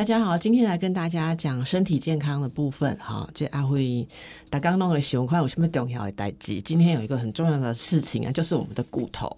[0.00, 2.96] 大家好，今天来跟大家讲身体健康的部分。
[2.98, 4.08] 哈，就阿慧
[4.48, 6.58] 大刚弄的熊块有什么重要的代志？
[6.62, 9.30] 今天有一个很重要的事情啊，就是我们的骨头。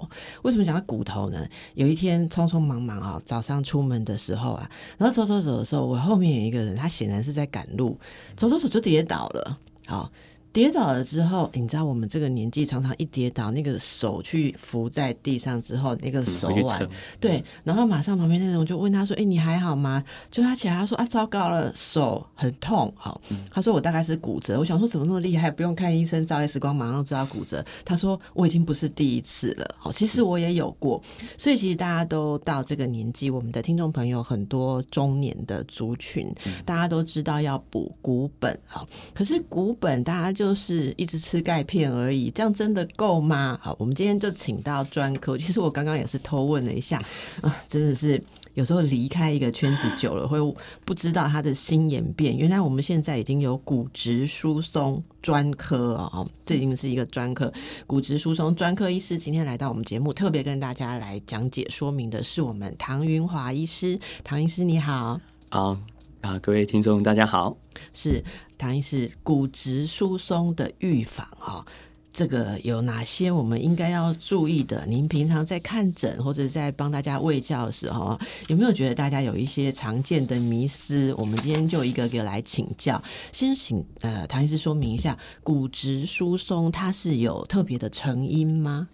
[0.43, 1.44] 为什么讲到骨头呢？
[1.75, 7.98] 有一天匆匆忙忙啊，早上出门的时候啊，然后走走走的时候，我后面有一个人，他显然是在赶路，
[8.36, 9.58] 走走走就跌倒了。
[9.88, 10.13] 好。
[10.52, 16.88] 跌倒了之后，你知道我们这个年纪常常一跌倒，那个手去扶在地上之后，那个手腕
[17.18, 23.18] 对，然后马上旁边那人就问他说：“哎，你还好吗？”就他起来，他说：“啊，糟糕了，手很痛。”好，
[23.50, 27.64] 他说：“我大概是骨折。”我想说怎么那么厉害，不用看医生照 X 光马上知道骨折。
[27.82, 31.02] 他说：“我已经不是第一次了。”好，其实我也有过，
[31.38, 36.30] 所以其实大家都到这个年纪，我们的听众朋友很多中年的族群，
[36.66, 38.86] 大家都知道要补骨本啊。
[39.14, 40.41] 可是骨本大家就。
[40.42, 43.56] 就是一直吃钙片而已，这样真的够吗？
[43.62, 45.38] 好，我们今天就请到专科。
[45.38, 47.00] 其实我刚刚也是偷问了一下
[47.42, 48.20] 啊， 真的是
[48.54, 50.38] 有时候离开一个圈子久了，会
[50.84, 52.36] 不知道他的新演变。
[52.36, 57.52] 原来我们现在已经有骨质疏松专科哦，这已经是一个专科。
[57.86, 63.96] 骨质疏松专科医师今天来到我们节目，特别跟大家来讲解说明的是我们唐云华医师。
[64.24, 65.78] 唐医师你好，好。
[66.20, 67.61] 啊，各位听众，大家好。
[67.92, 68.22] 是
[68.56, 71.64] 唐医师，骨质疏松的预防哈，
[72.12, 74.84] 这个有哪些我们应该要注意的？
[74.86, 81.14] 您平常在看诊或者在帮大家喂教的时候，有没有觉得大家有一些常见的迷思？
[81.16, 83.02] 我们今天就一个个来请教。
[83.32, 88.88] 先请呃唐医师说明一下，骨质疏松它是有特别的成因吗？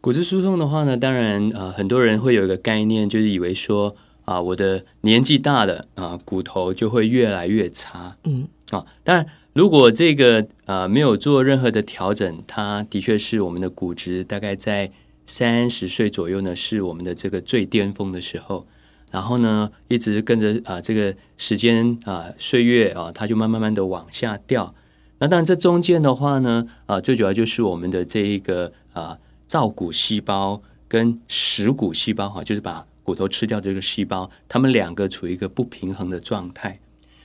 [0.00, 3.96] 骨质疏松的话呢，当然呃很多人会有一个概念，就是以为说。
[4.30, 8.16] 啊，我的年纪大了啊，骨头就会越来越差。
[8.22, 14.92] 嗯，啊，当然，如果这个呃没有做任何的调整，它的确是我们的骨质大概在
[15.26, 18.64] 三十岁左右呢，是我们的这个最巅峰的时候。
[19.10, 24.72] 然后呢，一直跟着啊这个时间啊岁月啊，它就慢慢慢的往下掉。
[25.18, 29.18] 那当然，这中间的话呢，啊，最主要就是我们的这一个啊
[29.48, 36.80] 造骨细胞跟食骨细胞哈，就是把骨头吃掉这个细胞，它们两个处于一个不平衡的状态，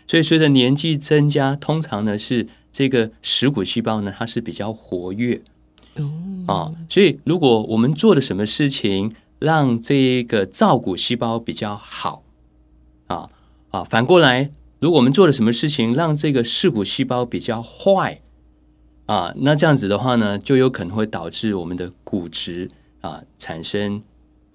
[0.08, 5.42] 所以随着年纪增加，通常呢是这个食骨细胞呢它是比较活跃，
[5.96, 6.12] 哦，
[6.48, 12.24] 啊，所以如果我们做了什么事情让这个造骨细胞比较好，
[13.08, 13.30] 啊
[13.72, 18.22] 啊，反过来，如果我们做了什么事情让这个噬骨细胞比较坏，
[19.06, 22.70] 啊，那这样子的话呢，就有可能会导致我们的骨质
[23.02, 24.02] 啊产生。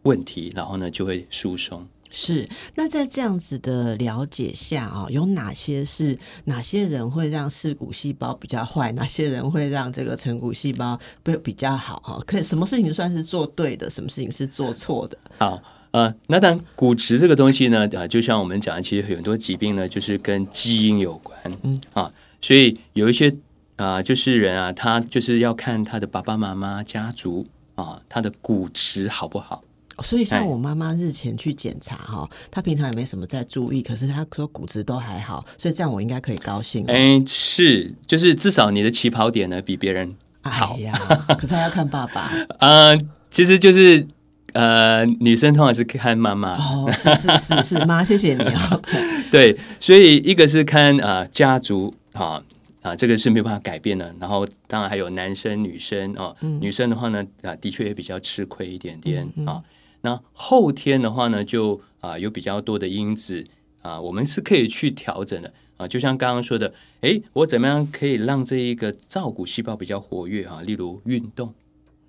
[0.02, 1.86] 问题，然后呢就会疏松。
[2.12, 12.20] 是，那在这样子的了解下啊，有哪些是哪些人会让视骨细胞比较坏，哪些人会让这个成骨细胞不比较好哈？
[12.26, 15.16] 可以什么事情算是做对的，什么事情是做错的？
[15.38, 15.62] 好，
[15.92, 23.32] 呃，那当然骨质这个东西呢，啊，就像我们讲的，其实很多疾病呢，就是跟基因有关，嗯啊，所以有一些
[23.76, 27.46] 啊，就是人啊，他就是要看他的爸爸妈妈家族
[27.76, 29.62] 啊，他的骨质好不好。
[30.02, 36.84] 所以像我妈妈日前去检查哈，她平常也没什么在注意，可是她说骨质都还好，所以这样我应该可以高兴。
[36.86, 40.92] 哎，是，就是至少你的起跑点呢比别人好呀。
[41.38, 42.30] 可是还要看爸爸。
[42.60, 44.06] 嗯，其实就是
[44.52, 46.54] 呃，女生通常是看妈妈。
[46.54, 48.82] 哦，是是是是妈，谢谢你哦。
[49.30, 52.42] 对，所以一个是看啊家族啊
[52.82, 54.12] 啊，这个是没有办法改变的。
[54.18, 59.62] 然后当然还有男生女生啊，女生的话呢啊，的确也比较吃亏一点点啊。
[60.02, 63.46] 那后天的话呢，就啊有比较多的因子
[63.82, 65.86] 啊，我们是可以去调整的啊。
[65.86, 66.72] 就像刚刚说的，
[67.02, 70.62] 诶，我怎么样可以让这一个造骨细胞比较活跃啊？
[70.62, 71.52] 例如运动，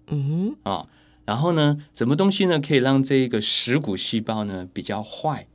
[0.07, 0.88] 嗯哼啊，
[1.25, 5.47] 然后呢，什么东西呢可以让这一个食骨细胞呢比较坏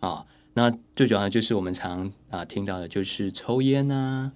[0.00, 0.24] 啊？
[0.54, 4.32] 那最主要的就是我们常啊听到的就是抽烟呐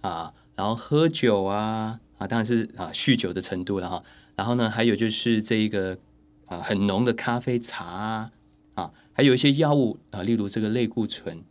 [0.00, 4.02] 啊，然后喝酒啊啊，当然是啊酗酒的程度了哈。
[4.36, 5.98] 然后呢，还有就是这一个。
[6.46, 8.30] 啊，很浓的咖啡茶啊，
[8.74, 11.42] 啊，还有一些药物啊，例如这个类固醇，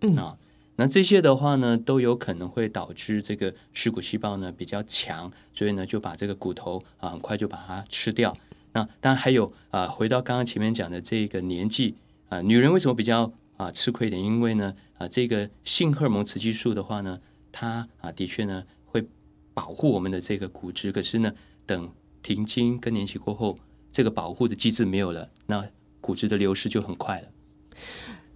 [0.00, 0.36] 嗯啊，
[0.76, 8.36] 那这些的话呢，都有可能会导致这个蚀骨细胞呢比较强，所以呢就把这个骨头啊很快就把它吃掉。
[8.72, 11.96] 那当然还有啊，回到刚刚前面讲的这个年纪
[12.28, 14.22] 啊，女人为什么比较啊吃亏一点？
[14.22, 17.20] 因为呢啊，这个性荷尔蒙雌激素的话呢，
[17.52, 19.06] 它啊的确呢会
[19.52, 21.32] 保护我们的这个骨质，可是呢
[21.66, 21.92] 等
[22.22, 23.58] 停经更年期过后。
[23.92, 25.64] 这个保护的机制没有了，那
[26.00, 27.28] 骨质的流失就很快了。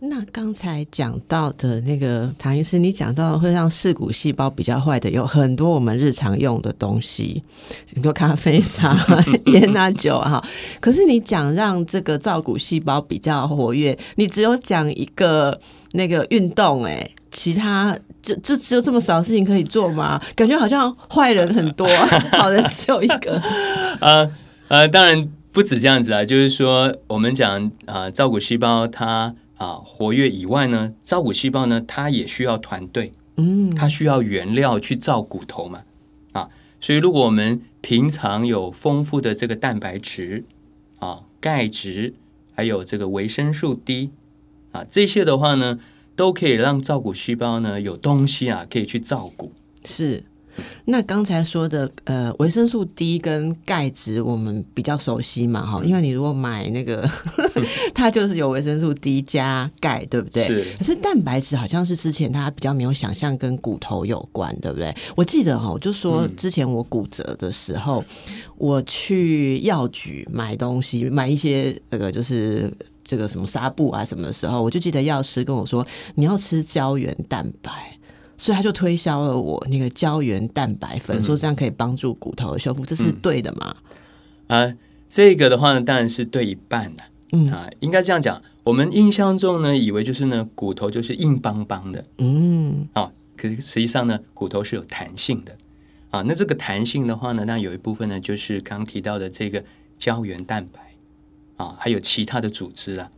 [0.01, 7.43] 那刚才讲到的那个唐医师，你讲到会让视骨细胞比较坏的，有很多我们日常用的东西，
[7.95, 8.99] 很多咖啡、茶、
[9.47, 10.45] 烟啊、酒啊。
[10.79, 15.59] 可是你讲让这个造骨细胞比较活跃，你只有讲一个
[15.93, 20.21] 那个运动，哎，其他就就只有这么少事情可以做吗？
[20.37, 21.89] 感觉好像坏人很多，
[22.33, 23.41] 好人只有一个。
[24.03, 24.31] 呃
[24.69, 29.35] 呃，当然不止这样子啊，就是说我们讲啊，造骨细胞它。
[29.57, 35.85] 啊，活跃以外呢，造骨细胞呢，它也需要团队，嗯，它需要原料去造骨头嘛，
[36.33, 40.45] 啊，所以如果我们平常有丰富的这个蛋白质
[40.99, 42.15] 啊、钙质，
[42.53, 44.11] 还有这个维生素 D
[44.73, 45.79] 啊，这些的话呢，
[46.17, 49.53] 都可以让造骨细胞呢有东西啊，可以去造骨，
[49.85, 50.25] 是。
[50.85, 57.09] 那刚才说的呃，维生素 D 跟钙质，我们比较熟悉嘛，哈，因为你如果买那个，
[57.95, 60.45] 它就是有维生素 D 加钙，对不对？
[60.47, 60.65] 是。
[60.79, 64.95] 可是蛋白质好像是之前大家比较没有想象跟骨头有关，对不对？
[65.17, 68.05] 我记得哈，我就说之前我骨折的时候，
[68.57, 72.73] 我去药局买东西，买一些那个就是
[73.03, 77.99] 这个什么纱布啊什么的时候，我就记得药师跟我说，你要吃胶原蛋白。
[78.37, 83.77] 所以他就推销了我那个胶原蛋白粉，说这样可以帮助骨头的修复，这是对的吗？
[84.49, 84.75] 啊，
[85.09, 87.03] 这个的话呢，当然是对一半的。
[87.33, 88.41] 嗯啊，应该这样讲。
[88.63, 92.05] 我们印象中呢，以为就是呢，骨头就是硬邦邦的。
[92.19, 95.57] 嗯，啊，可是实际上呢，骨头是有弹性的。
[96.11, 99.65] 啊，那这个弹性的话呢，那有一部分呢，就是刚提到的这个
[99.99, 100.95] 胶原蛋白
[101.57, 103.11] 啊，还有其他的组织啊。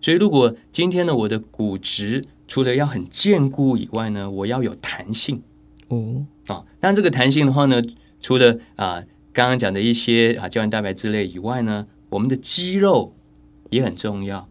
[0.00, 5.42] 所以，如果今天呢，我的骨质除了要很坚固以外呢，我要有弹性
[5.88, 6.64] 哦啊。
[6.78, 7.82] 但这个弹性的话呢，
[8.20, 9.02] 除了啊
[9.32, 13.14] 刚刚讲的一些啊胶原蛋白之类以外呢，我们的肌肉
[13.70, 14.48] 也很重要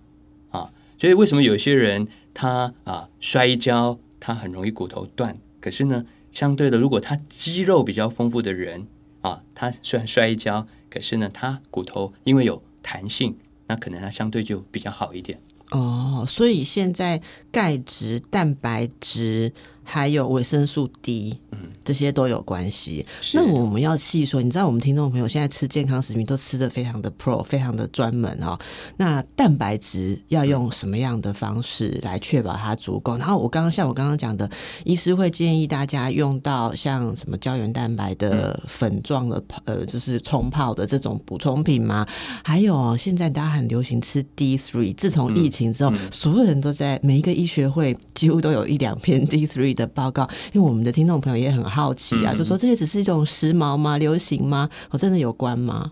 [0.49, 0.71] 啊。
[0.97, 5.37] 所以为什么有些人他啊摔一跤，他很容易骨头断？
[5.59, 8.87] 可是呢，相对的，如果他肌肉比较丰富的人
[9.21, 13.37] 啊，他虽然摔一跤，可是呢，他骨头因为有弹性，
[13.67, 15.39] 那可能他相对就比较好一点。
[15.75, 19.51] 哦，所以现在钙质、蛋白质。
[19.85, 23.05] 还有维生素 D，嗯，这些都有关系。
[23.33, 28.57] 那我们要细说，你知道我们听众朋友现在吃健康食品都吃的非常的 pro，非常的专门哦。
[28.97, 33.15] 那蛋白质要用什么样的方式来确保它足够？
[33.17, 34.49] 然后我刚刚像我刚刚讲的，
[34.83, 42.07] 医师会建议大家用到像什么胶原蛋白的粉状的呃，就是冲泡的这种补充品吗？
[42.43, 49.74] 还有现在大家很流行吃 D three，自从疫情之后，所有人都在每一个医学会几乎都有一两篇 D three。
[49.75, 53.97] 的报告，因为我们的听众朋友也很好奇啊，就说这些只是一种时髦吗？
[53.97, 54.69] 流行吗？
[54.89, 55.91] 哦，真的有关吗？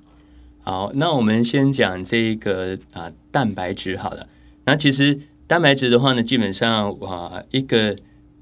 [0.62, 4.28] 好，那我们先讲这个啊，蛋白质好了。
[4.66, 7.98] 那其实蛋白质的话呢，基本上啊，一个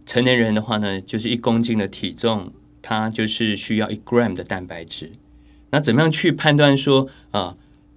[0.05, 2.51] 成年人的话呢，就是一公斤的体重，
[2.81, 5.13] 它就是需要一 gram 的蛋白质。
[5.71, 7.55] 那怎么样去判断说啊，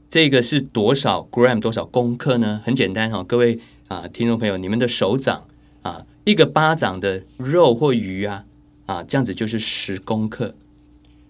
[0.08, 2.62] 这个是多少 gram 多少公克呢？
[2.64, 3.58] 很简单哈，各位
[3.88, 5.44] 啊，听众朋友，你们的手掌
[5.82, 6.06] 啊。
[6.24, 8.44] 一个巴掌的肉或鱼啊，
[8.86, 10.54] 啊，这样子就是十公克。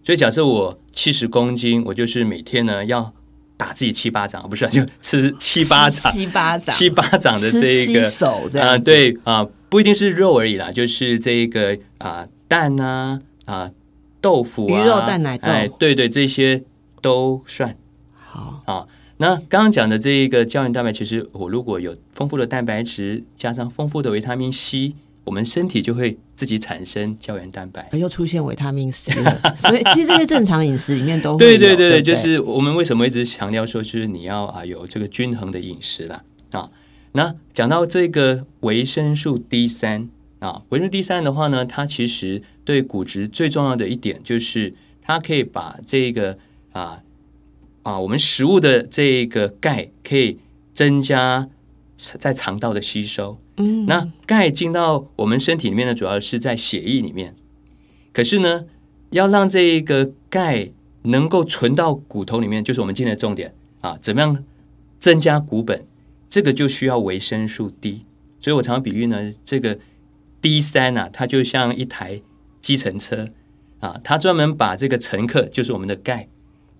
[0.04, 3.12] 所以假设我七十公斤，我就是每天呢要
[3.56, 13.70] 打自己七巴掌，不是就吃七巴掌，七巴掌，七巴掌的这一个手啊，对啊，不一定是肉而已啦，就是这一个啊蛋啊啊
[14.20, 16.62] 豆腐啊，鱼肉蛋奶豆，哎，对对，这些
[17.00, 17.76] 都算
[18.14, 18.86] 好啊。
[19.18, 27.88] 那刚刚讲的这一个胶原蛋白，其实我如果有丰富的蛋白质，加上丰富的维他命 C，我们身体就会自己产生胶原蛋白。
[27.92, 36.68] 又出现维他命 C 了，所以其实这些正常饮食里面都对对对对，就是我们为什么一直强调说，就是你要啊有这个均衡的饮食啦啊。
[37.12, 40.08] 那讲到这个维生素 D 三
[40.40, 46.36] 啊，维生素 D 三的话呢，它其实对骨质最重要的一点就是它可以把这个
[46.72, 47.00] 啊。
[47.84, 50.38] 啊，我们食物的这个钙可以
[50.74, 51.48] 增加
[51.94, 53.38] 在肠道的吸收。
[53.58, 57.36] 嗯，那钙进到我们身体里面呢，主要是在血液里面。
[58.12, 58.64] 可是呢，
[59.10, 60.70] 要让这一个钙
[61.02, 63.98] 能够存到骨头里面，就是我们今天的重点啊。
[64.00, 64.44] 怎么样
[64.98, 65.86] 增加骨本？
[66.28, 68.04] 这个就需要维生素 D。
[68.40, 69.78] 所以我常常比喻呢，这个
[70.40, 72.20] D 三啊，它就像一台
[72.60, 73.28] 计程车
[73.80, 76.28] 啊，它专门把这个乘客，就是我们的钙。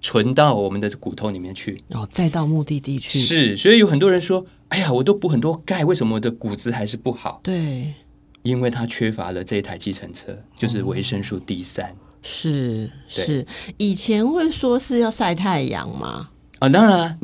[0.04, 3.18] 存到我们的骨头里面去，然后再到目的地去。
[3.18, 7.94] 是，所以有很多人说：“哎呀，我都补很多钙，为什么我的骨质还是不好？”对，
[8.42, 11.96] 因为它缺乏了这一台计程车，就是维生素 D 三。
[12.22, 13.46] 是是，
[13.78, 16.28] 以前会说是要晒太阳吗？
[16.58, 17.18] 啊，当然，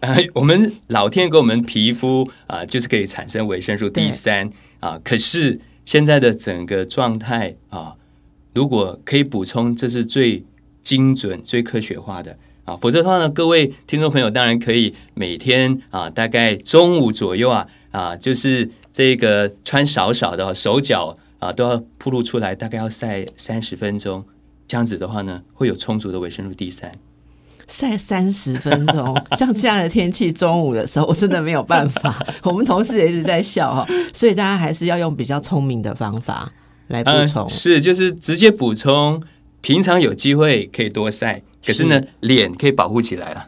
[0.00, 5.00] 啊， 我们老天给我们皮肤啊，就是可以产生维生素 D 三啊。
[5.04, 7.94] 可是现在的整个状态啊，
[8.52, 10.44] 如果可以补充，这是最
[10.86, 12.76] 精准、最科学化的啊。
[12.76, 24.24] 否则的话呢，各位听众朋友当然可以每天啊，大概中午左右啊啊，就是这个穿少少的手脚啊，都要铺露出来，大概要晒三十分钟。
[24.68, 26.92] 这样子的话呢，会有充足的维生素 D 三。
[27.68, 32.24] 晒三十分钟， 像这样的天气，中午的时候我真的没有办法。
[32.44, 36.52] 我们同事也一直在笑哈，所以大家还是要用比较聪明的方法
[36.86, 37.48] 来补充。
[37.48, 39.20] 是，就是直接补充。
[39.66, 43.44] 平常有机会可以多晒，可是呢，脸可以保护起来了。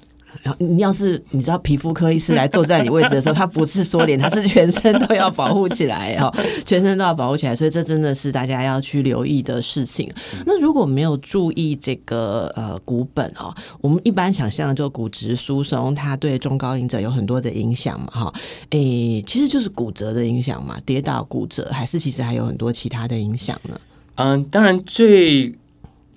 [0.59, 6.35] 你要是你知道皮肤科医师来坐在你位置的时候，他不是说脸，他是全身都要保护起来哦，
[6.67, 10.11] 全身都要保护起来，所以这真的是大家要去留意的事情。
[10.45, 18.35] 那如果没有注意这个呃骨本哦，我们一般想象就骨质疏松，它对中高龄者有很多的影响嘛哈，
[18.71, 23.81] 诶，其实就是骨折的影响嘛，跌倒骨折，还是其实还有很多其他的影响呢？
[24.17, 25.55] 嗯，当然最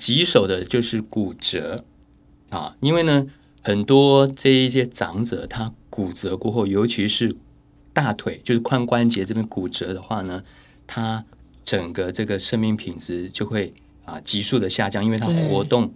[0.01, 1.85] 棘手的就是骨折
[2.49, 3.27] 啊，因为呢。
[3.63, 7.35] 很多这一些长者，他骨折过后，尤其是
[7.93, 10.41] 大腿，就是髋关节这边骨折的话呢，
[10.87, 11.23] 他
[11.63, 13.71] 整个这个生命品质就会
[14.03, 15.93] 啊急速的下降，因为他活动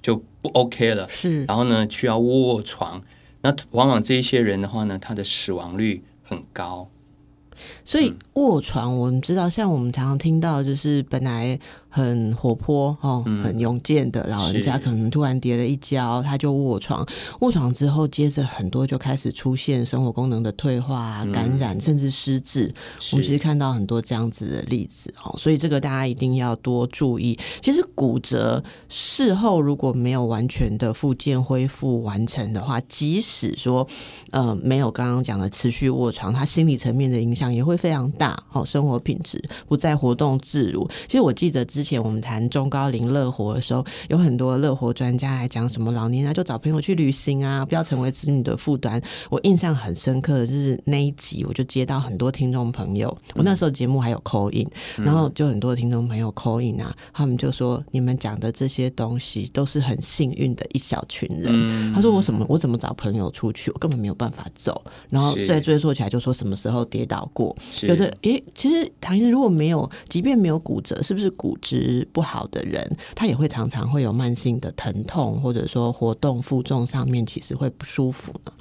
[0.00, 1.08] 就不 OK 了。
[1.08, 3.02] 是，然后呢，需要卧床，
[3.42, 6.88] 那往往这一些人的话呢，他的死亡率很高。
[7.84, 11.58] 所以卧床，我们知道，像我们常常听到，就是本来。
[11.90, 17.06] 很活泼哦，很勇健的老人家，可能突然跌了一跤，他就卧床。
[17.40, 22.72] 卧床之后，接着很多就开始出现生活功能的退化、感染，甚至失智。
[23.12, 27.38] 我们其实看到很多这样子的例子哦，所以这个大家一定要多注意。
[27.62, 33.86] 其实骨折事后如果没有完全的复健恢复完成的话，即使说
[34.32, 40.86] 呃没有刚刚讲的持续卧床，他心理层面的影响也会非常大哦，生活品质不再活动自如。
[41.06, 41.64] 其实我记得。
[41.78, 49.00] 之前我们谈中高龄乐活的时候，有很多乐活专家来讲什么老年啊，就找朋友去旅行啊，不要成为子女的负担。
[49.30, 54.68] 我印象很深刻的就是那一集，我就接到很多听众朋友，我那时候节目还有 call in，
[55.04, 61.94] 然后就很多听众朋友 call in 啊，他们就说你们讲的这些东西都是很幸运的一小群人。
[61.94, 64.82] 他说我什么我怎么找朋友出去，我根本没有办法走。
[65.10, 67.54] 然后再追溯起来，就说什么时候跌倒过？
[67.82, 71.56] 有的诶，其实唐医生如果没有，即便没有骨折，是不是骨？
[71.68, 78.52] 质不好的人，他也会常常会有慢性的疼痛，或者说活动负重上面其实会不舒服呢。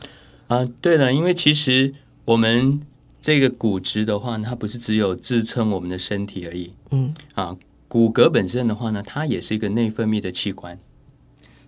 [0.47, 1.93] 啊，对了，因为其实
[2.25, 2.81] 我们
[3.21, 6.73] 这个骨质的话，它不是只有支撑我们的身体而已。
[6.91, 7.55] 嗯，啊，
[7.87, 10.77] 骨骼本身的话呢，它也是一个内分泌的器官，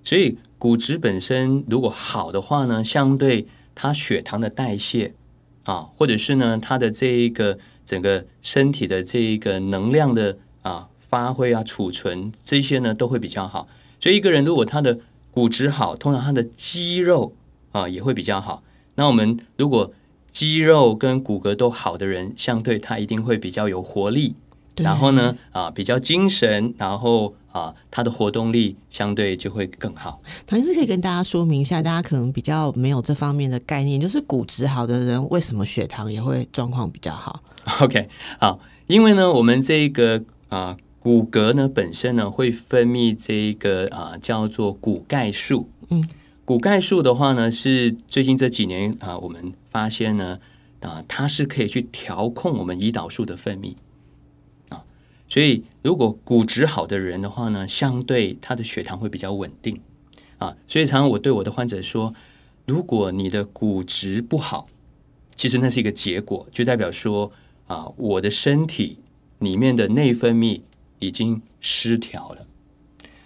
[0.04, 5.14] 所以骨质本身如果好的话呢，相对它血糖的代谢
[5.64, 10.89] 啊，或者是呢它的这一个整个身体的这一个能量的啊。
[11.10, 13.68] 发挥啊，储存这些呢都会比较好。
[14.00, 15.00] 所以一个人如果他的
[15.32, 17.34] 骨质好，通常他的肌肉
[17.74, 18.64] 啊也会比较好。
[18.96, 19.92] 那我们如果
[20.32, 24.36] 肌肉跟骨骼都好的人，相对他一定会比较有活力。
[24.76, 30.22] 然后呢啊比较精神，然后啊他的活动力相对就会更好。
[30.48, 37.42] 唐医师可以跟大家说明一下，大家可能比较没有这方面的概念，就是骨质好的人为什么血糖也会状况比较好
[37.82, 38.08] ？OK，
[38.40, 40.78] 好，因为呢我们这个啊。
[41.00, 45.70] 骨骼呢本身呢会分泌这一个啊叫做骨钙素。
[45.90, 46.08] 嗯，
[46.44, 50.40] 骨钙素的话呢是最近这几年啊我们发现呢
[50.82, 53.76] 啊它是可以去调控我们胰岛素的分泌
[54.68, 54.84] 啊，
[55.30, 59.80] 所以如果骨质好的人的话呢，相对他的血糖会比较稳定
[60.38, 60.58] 啊。
[60.68, 62.14] 所以常常我对我的患者说，
[62.66, 64.68] 如果你的骨质不好，
[65.36, 67.32] 其实那是一个结果，就代表说
[67.68, 68.98] 啊我的身体
[69.40, 70.62] 里面的内分泌。
[71.00, 72.46] 已经失调了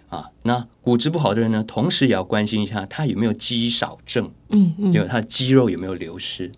[0.10, 0.30] 啊！
[0.44, 6.52] 那骨质不好的人呢，同时也要关心一下他有没有肌少症，嗯嗯，就他肌肉有没有流失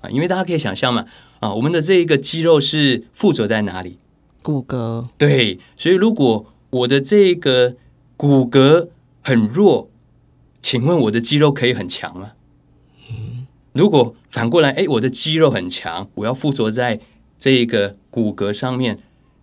[0.00, 0.08] 啊？
[0.08, 1.06] 因为大家可以想象嘛，
[1.40, 3.98] 啊，我们的这一个肌肉是附着在哪里？
[4.42, 5.06] 骨骼。
[5.18, 7.76] 对，所以如果我的这个
[8.16, 8.88] 骨骼
[9.22, 9.90] 很弱，
[10.62, 12.32] 请问我的肌肉可以很强吗？
[13.10, 16.98] 嗯，如果反过来，哎，我的肌肉很强，我要附着在
[17.38, 18.98] 这个骨骼上面。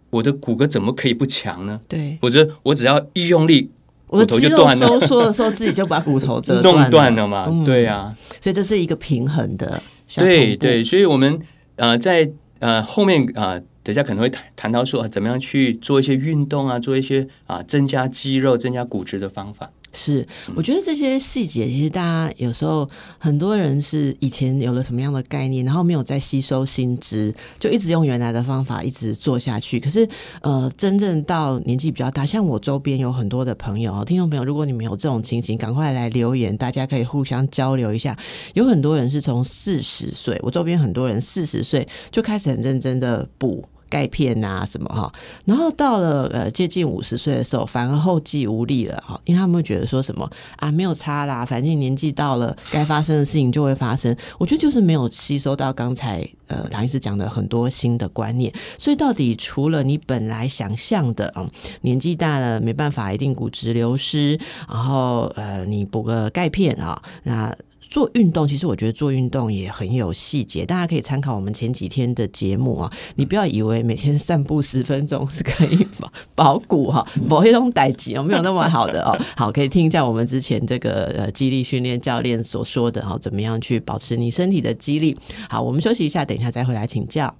[0.09, 1.79] 我的骨骼怎么可以不强呢？
[1.87, 3.69] 对，否则我只要一用力，
[4.07, 4.87] 骨头就断了。
[4.87, 7.47] 收缩的时候，自己就把骨头折弄断了嘛。
[7.65, 9.81] 对呀，所以这是一个平衡的。
[10.15, 11.39] 对对，所以我们
[11.75, 19.71] 呃在呃后面啊，等下可能会谈谈到说啊怎么样去做一些运动啊，做一些啊增加肌肉、增加骨质的方法。
[19.91, 29.79] 是，我觉得这些细节，其实大家有时候很多人是以前有了什么样的概念，然后没有再吸收新知，就一直用原来的方法一直做下去。
[29.79, 30.07] 可是，
[30.41, 38.17] 呃，真正到年纪比较大，像我周边有很多的朋友，听众朋友，如果你们有这种情形，赶快来留言，大家可以互相交流一下。
[38.53, 43.67] 有很多人是从四十岁，我周边很多人四十岁就开始很认真的补。
[43.89, 45.11] 钙片啊什么哈，
[45.45, 54.15] 然后到了呃接近五十岁的时候，反而后继无力了哈，因为他们会觉得说什么啊没有差啦，反正年纪到了，该发生的事情就会发生。
[54.37, 61.49] 我觉得就是没有吸收到刚才呃唐医师讲的很多新的观念，所以到底除了你本来想象的啊，
[61.81, 67.55] 年纪大了没办法，一定骨质流失，然后呃你补个钙片啊，那。
[67.89, 72.91] 做运动，其实我觉得做运动也很有细节，大家可以参考我们前几天的节目啊。
[73.15, 79.17] 你不要以为每天散步十分钟是可以保保骨哈，不会用代级哦，没有那么好的 哦。
[79.35, 85.17] 好，可以听一下我们之前这个呃肌力训练教练所说的哈，怎么样去保持你身体的肌力。
[85.49, 87.35] 好，我们休息一下，等一下再回来请教，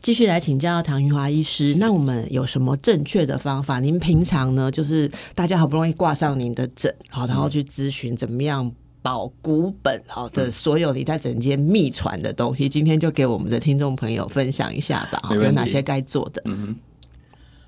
[0.00, 1.76] 继续来请教唐云华医师。
[1.78, 3.78] 那我们有什么正确的方法？
[3.78, 8.72] 您平常呢，就是大家好不容易挂上您的诊，好，然后去咨询怎么样？
[9.02, 15.34] 保古本好的所有你在整间秘传的东西，今天就给我们的听众朋友分享一下吧。
[15.34, 16.40] 有哪些该做的？
[16.44, 16.76] 嗯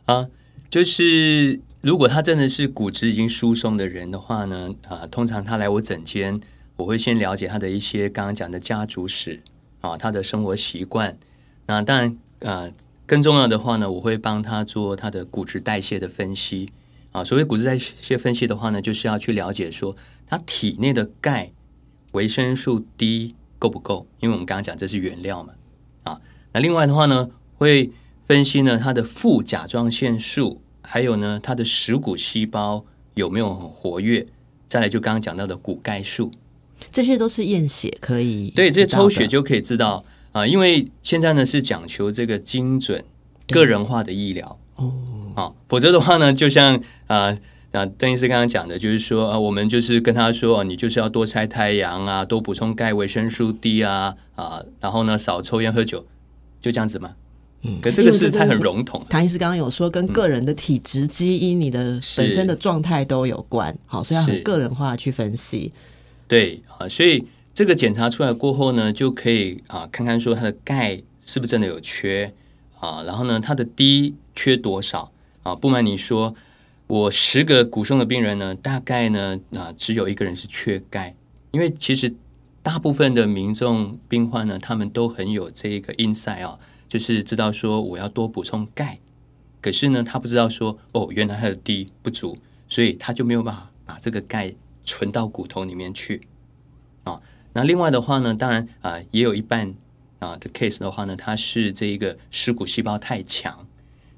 [0.05, 0.29] 啊，
[0.71, 6.41] 就是如果他真的是骨质已经疏松的人的话呢，啊，通常他来我诊间，
[6.77, 9.41] 我会先了解他的一些刚刚讲的家族史
[9.81, 11.19] 啊，他的生活习惯。
[11.67, 12.73] 那当然，呃，
[13.07, 16.71] 更重要的话呢，我会帮他做他的骨质代谢的分析
[17.11, 17.25] 啊。
[17.25, 19.97] 所谓骨质代谢分析的话呢，就是要去了解说。
[20.27, 21.53] 他体内的钙、
[22.13, 24.07] 维生素 D 够不够？
[24.21, 25.53] 因为我们刚刚讲这是原料嘛，
[26.05, 26.21] 啊，
[26.53, 27.91] 那另外的话呢，会
[28.25, 34.27] 分析呢它的副甲状腺素，还有呢它的食骨细胞有没有很活跃？
[34.67, 36.31] 再来就刚刚讲到的骨钙素，
[36.91, 40.03] 这些都是验血可以，对，这抽血就可以知道
[40.33, 40.47] 啊。
[40.47, 43.05] 因为现在呢是讲求这个精准、
[43.49, 44.93] 个人化的医疗哦，
[45.35, 47.39] 啊，否则的话呢，就像啊。
[47.75, 56.07] 那邓医师刚刚讲的，就是说啊，我们就是跟他说，你就是要多晒太阳啊，多补充钙、维生素 D 啊啊，然后呢，少抽烟喝酒，
[56.61, 57.17] 就这样子吗。
[57.63, 59.05] 嗯，可这个是他很笼统。
[59.11, 65.73] 唐医师刚刚有说，跟个人的体质、基因、你的本身的状态都有关，好，所以要很个人化去分析。
[66.29, 72.33] 对啊，所以这个检查出来过后呢，就可以啊，看看说他的钙是不是真的有缺
[72.79, 75.11] 啊，然后呢，他的 D 缺多少
[75.43, 75.57] 啊？
[75.57, 76.37] 不瞒你说。
[76.95, 81.17] 我十个骨松的病人呢，大概呢啊，只有一个人是缺钙，
[81.51, 82.15] 因为其实
[82.63, 86.57] 大部分的民众病患呢，他们都很有这个 insight 啊，
[86.89, 89.01] 就是知道说我要多补充钙，
[89.61, 94.55] 可是呢，他不知道说哦，原来他的 D 不足，所以他就没有办法把这个钙
[94.85, 96.21] 存到骨头里面去
[97.03, 97.21] 啊。
[97.55, 99.75] 那另外的话呢，当然啊，也有一半
[100.21, 103.67] 啊的 case 的话呢，它是这一个尸骨细胞太强。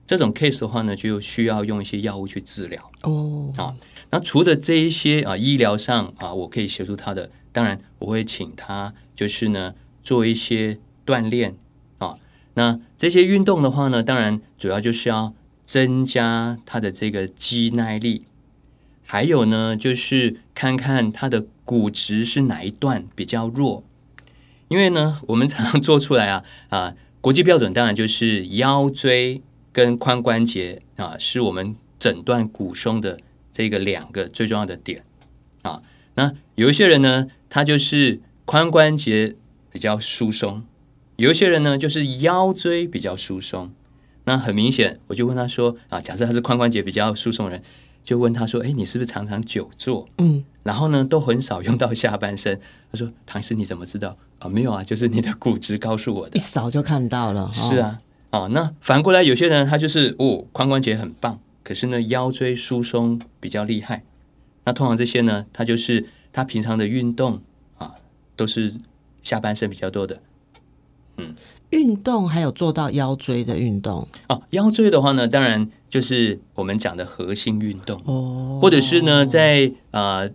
[0.07, 3.51] 这种 case 的话呢，就需要用一些药物去治疗哦。
[3.57, 3.75] 啊，
[4.11, 11.57] 那除了这一些啊，医疗上啊，我可以协助他的，当然我会请他就是呢做一些锻炼
[11.99, 12.19] 啊。
[12.55, 18.23] 那这些运动的话呢，当然主要就是要增加他的这个肌耐力，
[19.05, 23.83] 还有呢就是看看他的骨质是哪一段比较弱，
[24.69, 29.43] 因为呢我们常常做出来啊啊，国际标准当然就是腰椎。
[29.77, 33.21] 跟髋关节啊，是我们诊断骨松的
[33.53, 35.05] 这个两个最重要的点
[35.61, 35.83] 啊。
[36.15, 39.37] 那有一些人呢，他就是髋关节
[39.71, 40.63] 比较疏松；
[41.17, 43.71] 有一些人呢，就是腰椎比较疏松。
[44.25, 47.63] 那很明显，我就问他说啊，假设他是髋关节比较疏松人，
[48.03, 50.09] 就问他说，哎，你是不是常常久坐？
[50.17, 52.59] 嗯，然后呢，都很少用到下半身。
[52.91, 54.49] 他说，唐医师你怎么知道啊？
[54.49, 57.49] 没有啊，就是你的骨质告诉我的，一扫就看到了。
[57.53, 57.99] 是啊。
[58.31, 64.03] 哦，那反过来，有些人他就是哦，髋关节很棒，可是呢，腰椎疏松比较厉害。
[64.65, 67.41] 那通常这些呢，他就是他平常的运动
[67.79, 67.95] 啊，
[68.35, 68.75] 都是
[69.23, 70.21] 下半身比较多的。
[71.19, 71.35] 嗯，
[71.71, 74.43] 运动还有做到腰椎的运动哦。
[74.51, 80.29] 腰椎的话呢，当然就是我们讲的核心运动哦，或者是呢，在啊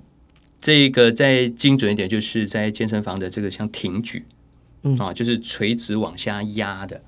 [0.59, 4.25] 这个再精准一点，就是在健身房的这个像挺举，
[4.83, 7.01] 嗯啊，就是垂直往下压的。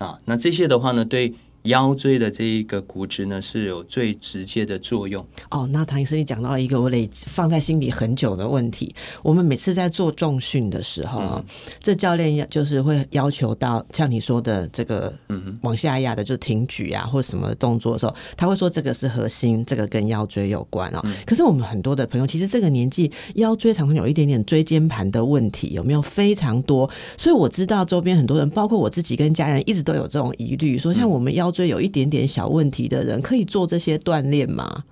[0.00, 5.24] 啊，那这些的话呢，对腰椎的这一个骨质呢是有最直接的作用。
[5.50, 8.94] 哦，那唐医生，你讲到一个我得放在心里很久的问题。
[9.22, 11.44] 我们每次在做重训的时候啊，
[11.80, 21.02] 这教练要就是会要求到像你说的这个，嗯，往下压的，就挺举啊或什么动作的时候，他会说这个是核心，这个跟腰椎有关哦。
[21.26, 26.88] 可是我们很多的朋友，其实这个年纪腰椎常常有一点点椎间盘的问题，有没有非常多？
[27.18, 34.84] 所以我知道周边很多人，包括我自己跟家人，一直都有这种疑虑，说像我们腰椎有一点点小问题的人，可以做这些锻炼吗？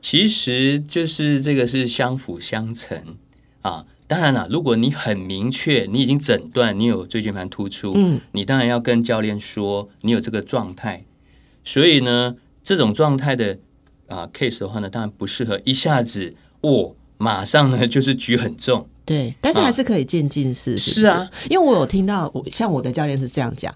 [0.00, 3.16] 其实就是这个是相辅相成
[3.62, 3.84] 啊。
[4.06, 11.04] 当然了，如果你很明确，你已经诊断你有椎间盘突出，嗯，你当然要跟教练说你有这个状态。
[11.62, 13.58] 所以呢，这种状态的
[14.06, 18.88] 啊 case 的话呢，当然不适合一下子哦，马上呢就是举很重。
[19.04, 20.76] 对，但是还是可以渐进式。
[20.76, 23.74] 是啊，因为我有听到，像我的教练是这样讲。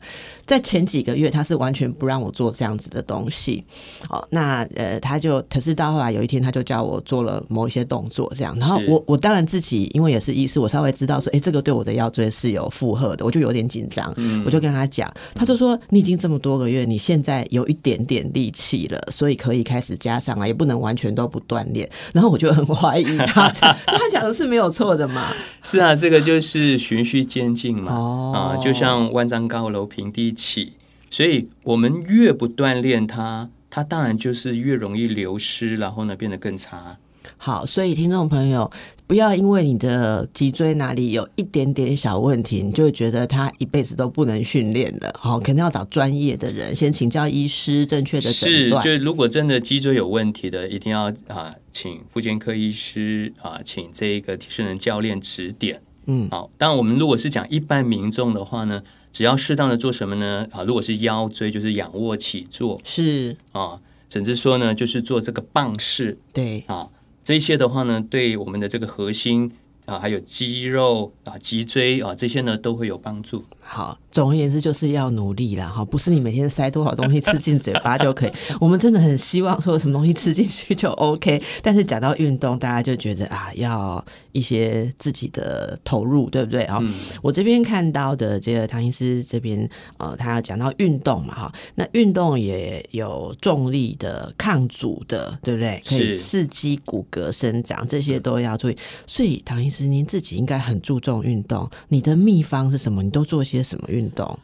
[0.53, 3.65] 在前几个月，他是完全不让我做这样子的东西。
[4.11, 8.55] 哦，那呃，他就可是到后来有一天，他就叫我做了某一些动作，这样。
[8.61, 14.13] 然后我我当然自己因为也是医师，我稍微知道说，哎，这个对我的腰椎是有负荷的，我就有点紧张。
[14.19, 21.89] 嗯我就跟他讲，他就说，你已经这么多个月，你现在有一点点力气了，所以可以开始加上来，也不能完全都不锻炼。
[22.13, 23.49] 然后我就很怀疑他，
[23.87, 25.29] 他讲的是没有错的嘛？
[25.63, 27.95] 是啊，这个就是循序渐进嘛。
[27.95, 30.35] 哦，啊，就像万丈高楼平地。
[30.43, 30.73] 起，
[31.09, 36.99] 所以我们越不锻炼它，它当然就是越容易流失，然后呢变得更差。
[37.37, 38.71] 好，所以听众朋友，
[39.07, 45.13] 不要因为你的脊椎哪里有一点点小问题，你就觉得他一辈子都不能训练了。
[45.19, 48.83] 好，肯定要找专业的人，先请教医师正确的诊断。
[48.83, 55.81] 是，就如果真的脊椎有问题的，一定要啊，请复健科医师啊，请这一个体适能教练指点。
[56.07, 56.51] 嗯，好。
[56.59, 58.83] 当然，我们如果是讲一般民众的话呢？
[59.13, 60.49] 只要适当的做什么呢？
[60.51, 66.89] 啊，如果是腰椎，就是仰卧起坐，是啊，甚至说呢，就是做这个棒式，对啊，
[67.23, 69.53] 这些的话呢，对我们的这个核心
[69.85, 73.45] 啊，还有肌肉啊、脊椎啊，这些呢，都会有帮助。
[73.75, 78.33] 好，总而言之就是要努力啦哈，不是你每天塞多少东西吃进嘴巴就可以。
[78.61, 86.79] 我们真的很希望说什么东西吃进去就 OK，但是讲到运动，大家就觉得啊，要一些自己的投入，对不对啊？
[87.23, 95.83] 我这边看到的这个唐医师这边，呃，他讲到运动嘛哈，那运动也有重力的、抗阻的，对不对？
[95.87, 98.77] 可以刺激骨骼生长，这些都要注意。
[99.07, 103.03] 所以唐医师，您自己应该很注重运动，你的秘方是什么？
[103.03, 103.62] 你都做些？
[103.63, 104.39] 什么运动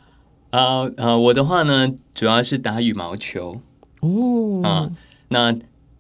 [0.50, 1.16] 啊啊！
[1.16, 3.61] 我的话呢，主要是打羽毛球
[4.00, 4.90] 哦啊。
[5.28, 5.52] 那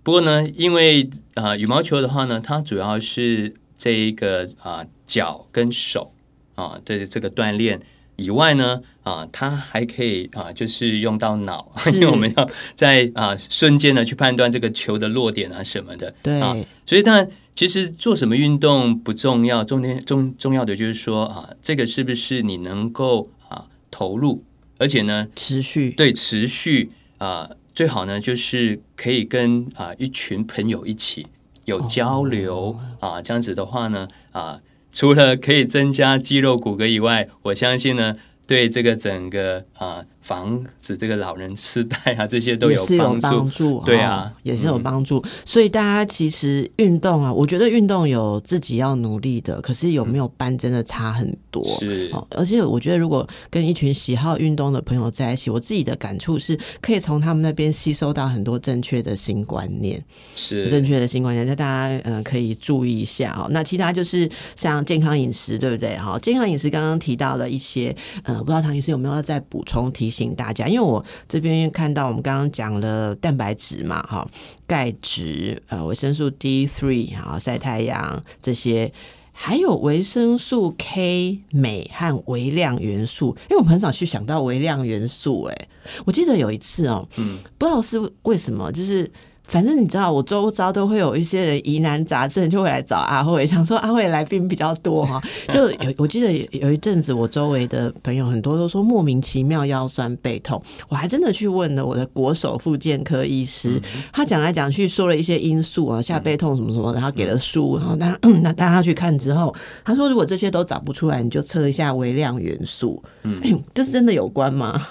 [0.02, 6.12] 不过呢，因为啊，羽毛球的话呢，它主要是这一个啊脚跟手
[6.54, 7.80] 啊的这个锻炼
[8.18, 16.14] 以外呢啊，它还可以啊，就是用到脑， 因为我们要在啊瞬间呢去判断这个球的落点啊什么的。
[16.22, 16.54] 对啊，
[16.84, 23.66] 所以当然，其实做什么运动不重要，重点重重要的就是说啊，这个是不是你能够啊。
[23.90, 24.44] 投入，
[24.76, 31.26] 而且呢，持续对持续啊，最好呢就是可以跟啊一群朋友一起
[31.64, 34.60] 有交流啊，这样子的话呢啊，
[34.98, 38.16] 除了可以增加肌肉骨骼以外，我相信呢，
[38.48, 40.04] 对这个整个啊。
[40.28, 42.84] 防止这个老人痴呆啊，这些都有
[43.22, 43.82] 帮助。
[43.86, 45.24] 对啊，也是有帮助。
[45.46, 51.64] 所以大家其实运动啊，我觉得运动有自己要努力的，可是有没有班真的差很多。
[51.80, 60.04] 是，而且我觉得如果跟一群喜好运动的朋友在一起，我自己的感触是可以从他们那边吸收到很多正确的新观念。
[60.36, 63.46] 是正确的新观念，那大家嗯可以注意一下哦。
[63.48, 65.96] 那其他就是像健康饮食，对不对？
[65.96, 70.17] 哈，健康饮食刚刚提到了一些，呃，不知道唐医师有没有要再补充提。
[70.18, 74.28] 请大家，因为我这边看到我们刚刚讲了蛋白质嘛，哈，
[74.66, 78.92] 钙质，呃，维生素 D three，哈，晒太阳这些，
[79.32, 83.36] 还有维生素 K、镁和微量元素。
[83.48, 85.68] 因为我们很少去想到微量元素，哎，
[86.04, 89.08] 我记得有一次哦，嗯，不知道是为什么，就是。
[89.48, 95.20] 反正你知道，我周遭都会有一些人疑难杂症，就会来找阿慧，想说阿慧来宾比较多哈。
[95.48, 103.80] 就有我记得有一阵子，我周围的朋友很多都说莫名其妙腰酸背痛，我还真的去问了我的国手复健科医师，
[104.12, 113.40] 他讲来讲去说了一些因素啊，下背痛什么什么，然后给了书，然后那那大家去看之后，他说如果这些都找不出来，你就测一下微量元素，嗯，
[113.72, 114.86] 这是真的有关吗？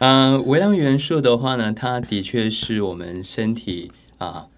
[0.00, 4.48] 嗯，微量元素的话呢，它的确是我们身体啊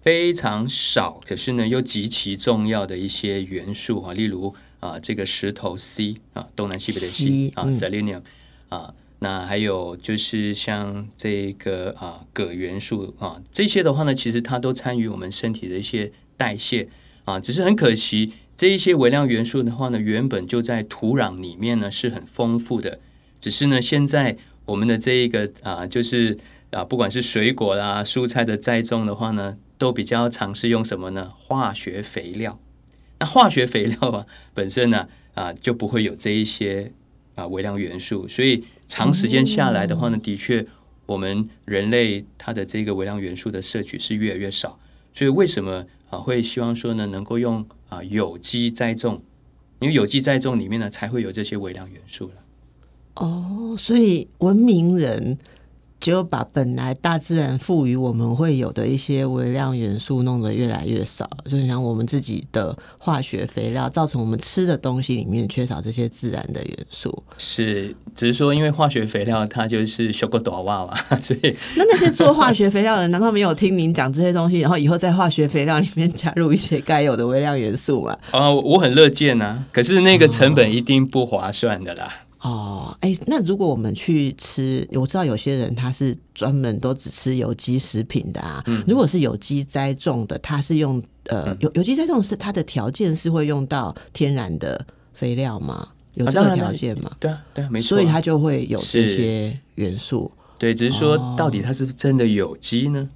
[0.00, 8.22] 非常少，可是呢又极其重要的一些元素啊，例如啊这个石头 C 啊，东南西北的 C 啊，selenium
[8.70, 16.88] 啊，那还有就是像这个啊铬元素啊这些的话呢，其实它都参与我们身体的一些代谢
[17.26, 22.98] 啊，只是很可惜这一些微量元素的话呢，原本就在土壤里面呢是很丰富的，
[23.38, 26.36] 只是呢现在我们的这一个啊就是
[26.70, 31.30] 啊不管是水果啦、蔬菜的栽种的话呢，都比较尝试用什么呢？
[31.36, 32.60] 化学肥料。
[33.18, 36.92] 那化学肥料啊本身呢啊就不会有这一些
[37.34, 38.64] 啊微量元素，所以。
[38.88, 40.64] 长时间下来的话呢，的确，
[41.06, 44.78] 我们人类它的这个微量元素的摄取是越来越少。
[45.12, 49.24] 所以为什么啊会希望说呢，能够用啊有机栽种？
[49.80, 52.34] 因为有机栽种里面呢，才会有这些微量元素了。
[53.16, 55.36] 哦，所以文明人。
[55.98, 67.22] 就把本来大自然赋予我们会有的一些微量元素弄得越来越少，就是像我们自己的化学肥料，造成我们吃的东西里面缺少这些自然的元素。
[67.38, 78.16] 是，只是说因为化学肥料它就是修个短袜嘛， 所以那那些做化学肥料的人难道没有听您讲这些东西，然后以后在化学肥料里面加入一些该有的微量元素吗？
[78.32, 82.06] 啊，我很乐见啊，可是那个成本一定不划算的啦。
[82.06, 82.25] 哦，
[83.00, 88.64] 哎，那如果我们去吃，我知道有些人他是专门都只吃有机食品的啊。
[88.86, 95.88] 如果是有机栽种的，他是用呃有有机栽种是它的条件是会用到天然的肥料吗？
[96.14, 97.14] 有这个条件吗？
[97.20, 97.88] 对啊，对啊，没错。
[97.88, 100.30] 所以它就会有这些元素。
[100.58, 103.08] 对，只是说到底它是不是真的有机呢？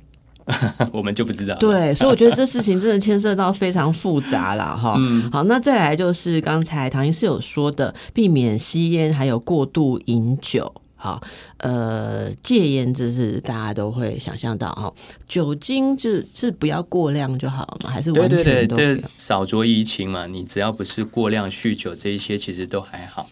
[0.93, 1.55] 我们就不知道。
[1.57, 4.97] 对，所以我觉得这事情真的牵涉到非常复杂了哈。
[5.33, 10.73] 好，那再来就是刚才唐医师有说的，避免吸烟，还有过度饮酒。
[10.97, 11.19] 好，
[11.57, 14.93] 呃，戒烟这是大家都会想象到哈。
[15.27, 18.77] 酒精就是不要过量就好了嘛，还是完全都
[19.17, 20.27] 少酌怡情嘛？
[20.27, 23.31] 你只要不是过量酗酒，这一些其实都还好。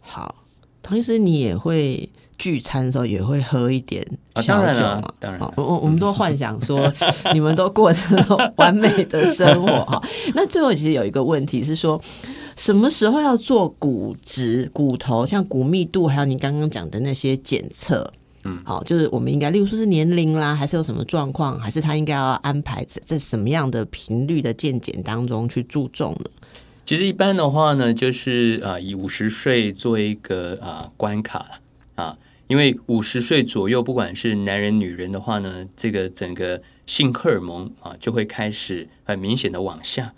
[0.00, 0.34] 好，
[0.82, 2.08] 唐医师，你也会。
[2.38, 5.12] 聚餐的时候也会喝一点小酒嘛？
[5.18, 6.90] 当然，我我我们都幻想说
[7.34, 10.00] 你们都过着完美的生活哈。
[10.34, 12.00] 那最后其实有一个问题是说，
[12.56, 18.10] 什么时候要做骨质、骨头，像骨密度，还有你刚刚讲的那些检测？
[18.44, 26.30] 嗯，好，就是我们应该，例如说是年龄啦，还是有什么状况，还是他应该要安排在什么样的频率的健检当中去注重呢？
[26.84, 31.50] 其实一般的话呢，就是啊，以五十岁做一个啊关卡啊。
[32.48, 40.14] 因为五十岁左右，不管是男人女人的话呢，这个整个性荷尔蒙啊就会开始很明显的往下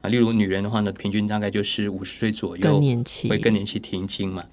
[0.00, 0.08] 啊。
[0.08, 4.46] 例如女人的话呢，平均大概就是五十岁左右更年期会更年期停经嘛。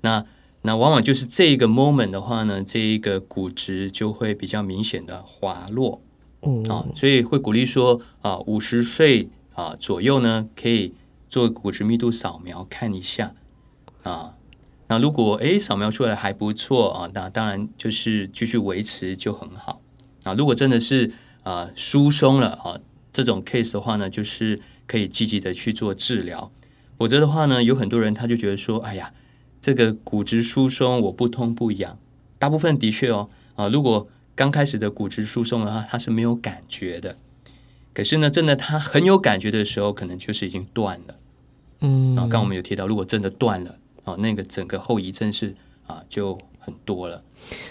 [0.00, 0.26] 那
[0.62, 6.02] 那往往就是这一个 moment 的话呢，这一个骨质就会比较明显的滑落
[6.68, 10.94] 啊，所以会鼓励说啊，五十岁啊左右呢，可以
[11.28, 13.34] 做骨质密度扫描看一下
[14.02, 14.34] 啊。
[14.92, 19.80] 那如果诶扫描出来还不错啊，那当然就是继续维持就很好
[20.22, 20.34] 啊。
[20.34, 21.10] 如果真的是
[21.44, 22.78] 啊疏松了啊
[23.10, 26.52] 这种 case 的话呢，就是可以积极的去做治疗。
[26.94, 29.14] 否则的话呢，有很多人他就觉得说，哎呀，
[29.62, 31.98] 这个骨质疏松我不痛不痒。
[32.38, 37.16] 大部分的确哦啊，如果刚开始的骨质疏松的话，他是没有感觉的。
[37.94, 41.14] 可是呢，真的他很有感觉的时候，可能就是已经断了。
[41.80, 43.76] 嗯，啊，刚我们有提到，如果真的断了。
[44.04, 45.54] 哦，那个整个后遗症是
[45.86, 47.22] 啊，就很多了。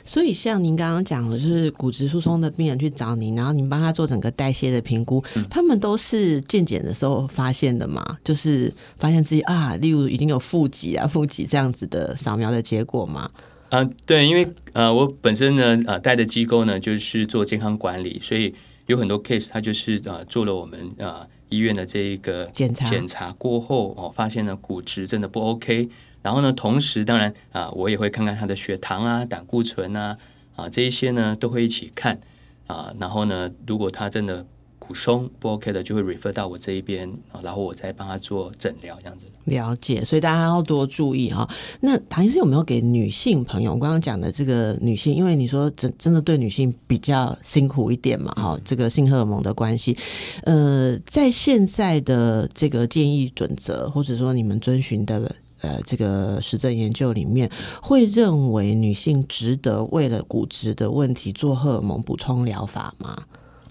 [0.03, 8.17] 所以像您刚刚讲的，就是骨质疏松的病人去找您，然后您帮他做整个代谢的评估，他们都是健检的时候发现的嘛？
[8.21, 13.31] 就是发现自己啊，例如已经有腹肌啊、腹肌这样子的扫描的结果吗？
[13.69, 18.53] 啊，对，因为呃，我本身呢，呃，带的机构呢就是做健康管理，所以
[18.87, 25.87] 有很多 case，他就是呃做了我们呃医院的这一个检查，检查过后哦，发现呢骨质真的不 OK。
[26.21, 30.17] 然后呢，同时当然啊，我也会看看他的血糖啊、胆固醇啊
[30.55, 32.19] 啊这一些呢都会一起看
[32.67, 32.93] 啊。
[32.99, 34.45] 然后呢，如果他真的
[34.77, 39.25] 骨松不 OK 的，就会 refer 到我这一边啊，然后我再帮他做诊疗这样子。
[39.45, 41.49] 了解，所以大家要多注意哈。
[41.79, 43.71] 那唐医师有没有给女性朋友？
[43.73, 49.97] 我刚刚讲的这个女性，因为你说真真的对女性比较辛苦一点嘛，哈，这个性荷尔蒙的关系，
[50.43, 55.35] 呃，在现在的这个建议准则，或者说你们遵循的。
[55.61, 57.47] 呃，这个实证研究里面
[57.83, 63.15] 会认为女性值得为了骨质的问题做荷尔蒙补充疗法吗？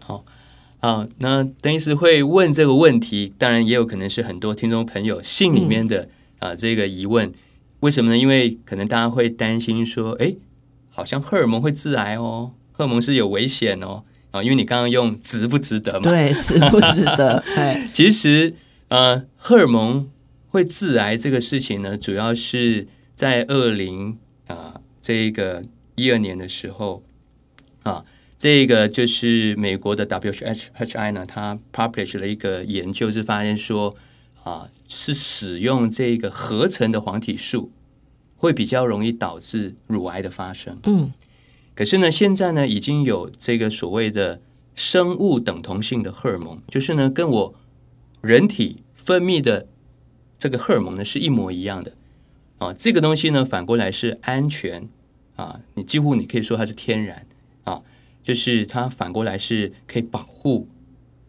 [0.00, 0.24] 好，
[0.78, 7.32] 啊，那邓医师会问这个问题，当然也有可能是很多听众朋友信里面的啊这个疑问，
[7.80, 8.16] 为什么呢？
[8.16, 10.34] 因为可能大家会担心说，哎，
[10.90, 16.08] 好像荷尔蒙会致癌哦，荷尔蒙是有危险哦，啊，因为你刚刚用值不值得嘛？
[16.08, 17.42] 对，值不值得？
[17.56, 18.54] 哎，其实
[18.86, 20.08] 呃，荷尔蒙。
[20.50, 27.02] 会致癌这个事情呢，主要是在二零啊这个一二年的时候
[27.84, 28.04] 啊，
[28.36, 33.96] 这个就是美国的 WHI 呢，它 publish 了一个研究，是发现说
[34.42, 37.70] 啊，是使用这个合成的黄体素
[38.36, 40.78] 会比较容易导致乳癌的发生。
[40.84, 41.12] 嗯，
[41.74, 44.40] 可是呢，现在呢，已经有这个所谓的
[44.74, 47.54] 生物等同性的荷尔蒙，就是呢，跟我
[48.20, 49.68] 人体分泌的
[50.40, 51.92] 这个荷尔蒙呢是一模一样的。
[52.58, 54.88] 啊，这个东西呢，反过来是安全
[55.34, 57.26] 啊，你几乎你可以说它是天然
[57.64, 57.80] 啊，
[58.22, 60.68] 就是它反过来是可以保护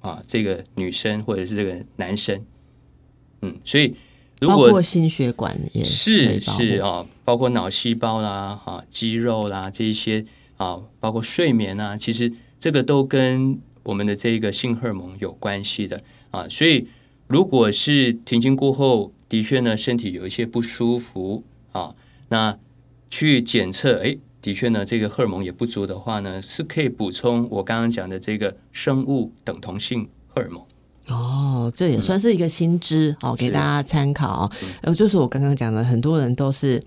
[0.02, 2.44] 啊这个女生或者是这个男生，
[3.42, 3.96] 嗯，所以
[4.42, 10.26] 如包果括心血管也是是啊，包括脑细胞啦、啊肌肉啦这一些
[10.58, 16.46] 啊，包括睡眠啊，其实这个都跟我们的这个性荷尔蒙有关系的啊。
[16.50, 16.90] 所以
[17.32, 21.96] 如果是停经过后，的确呢身体有一些不舒服啊，
[22.28, 22.58] 那
[23.10, 30.62] 去检测，哎，的确呢这个荷尔蒙也不足的话呢，是可以补充我刚刚讲的这个生物等同性荷尔蒙。
[31.08, 34.52] 哦，这也算是一个新知、哦，给大家参考。
[34.82, 36.84] 呃，就是我刚刚讲的，很多人都是。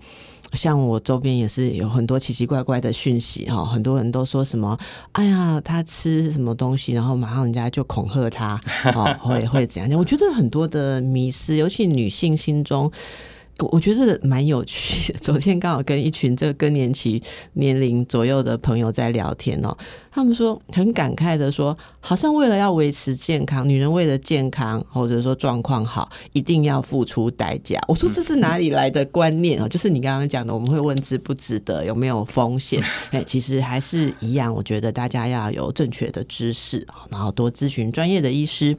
[0.53, 4.77] 像我周边也是有很多奇奇怪怪的讯息哈，很多人都说什么，
[5.13, 8.61] 哎呀，他吃什么东西，然后马上人家就恐吓他，
[8.95, 9.99] 哦，会会怎样？
[9.99, 12.91] 我觉得很多的迷失，尤其女性心中。
[13.59, 15.19] 我我觉得蛮有趣的。
[15.25, 17.21] 昨天刚好跟一群这个更年期
[17.53, 19.75] 年龄左右的朋友在聊天哦，
[20.11, 27.81] 他们说很感慨的说，好像为了要维持健康，女人为了健康或者说状况好，一定要付出代价。
[27.87, 29.67] 我说这是哪里来的观念啊？
[29.67, 32.83] 就是你刚刚讲的，我们会问值不值得，有没有风险？
[33.11, 38.75] 哎，其实还是一样，我觉得大家要有正确的知识，然后多咨询专业的医师。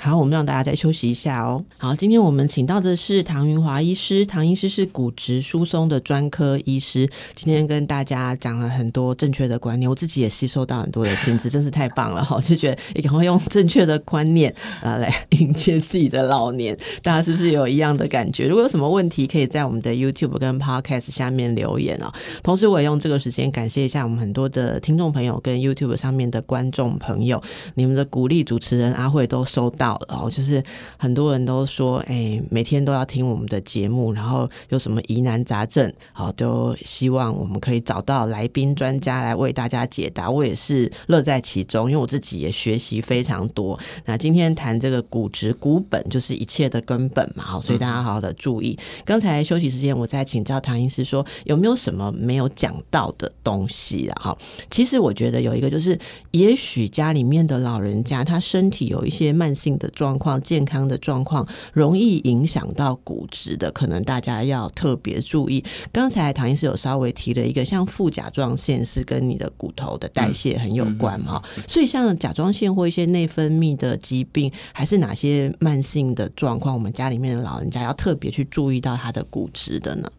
[0.00, 1.62] 好，我们让大家再休息一下哦。
[1.76, 12.40] 好，今天我们请到的是唐云华医师，唐医师是骨质疏松的专科医师，今天跟大家讲了很多正确的观念，我自己也吸收到很多的新知，真是太棒了哈！
[12.40, 18.46] 就觉得也赶快用正确的观念啊来迎接自己的老年，大家是不是有一样的感觉？
[18.46, 22.12] 如果有什么问题，可以在我们的 YouTube 跟 Podcast 下面留言哦。
[22.44, 27.42] 同时，我也用这个时间感谢一下我们很多的听众朋友跟 YouTube 上面的观众朋友，
[27.74, 30.28] 你们的鼓励，主持人阿慧都收到了哦。
[30.28, 30.62] 就是
[30.96, 40.30] 很多人都说，哎，每天都要听我们的节目，然后有什么疑难杂症，好，都希望我们可以找到来宾专家来为大家解答。
[40.30, 43.78] 我也是乐在其中，因为我自己也学习非常多。
[44.04, 48.78] 那今天谈这个骨质骨本，就是一切的根本嘛，好，所以大家好好的注意。
[49.04, 54.22] 刚才休息时间，我在请教唐医师说，有没有什么没有讲到的东西啊？
[54.22, 54.38] 哈，
[54.70, 55.98] 其实我觉得有一个，就是
[56.32, 65.64] 也许家里面的老人家，他身体有一些慢性的状况、健康的状况，容易影响到骨质的，可能大家要特别注意。
[65.92, 80.10] 刚才唐医师有稍微提了一个，像副甲状腺是跟你的骨头的代谢很有关嘛，所以像甲状腺或一些内分泌的疾病，还是哪些慢性的状况，我们家里面的老人家要特别去注意到他的骨质的呢？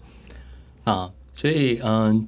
[0.86, 2.28] 啊，所以嗯，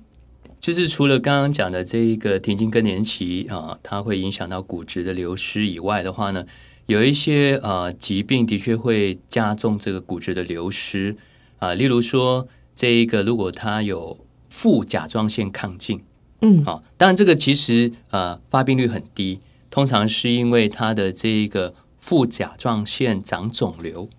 [0.59, 6.45] 就是除了刚刚讲的这一个停经更年期啊，它会影响到骨质的流失以外的话呢，
[6.91, 11.15] 有一些呃疾病的确会加重这个骨质的流失。
[11.59, 16.01] 啊，例如说这一个如果它有副甲状腺亢进，
[16.41, 24.09] 嗯，啊，当然这个其实呃发病率很低，通常是因为它的这一个副甲状腺长肿瘤，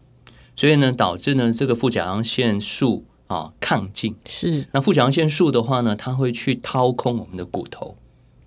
[0.54, 4.14] 所以呢导致呢这个副甲状腺素啊亢进。
[4.26, 4.68] 是。
[4.72, 7.96] 那副甲状腺素的话呢，它会去掏空我们的骨头